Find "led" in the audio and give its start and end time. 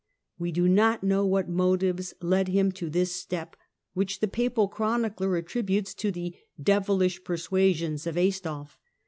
2.23-2.47